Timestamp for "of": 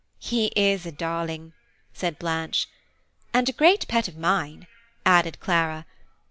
4.07-4.17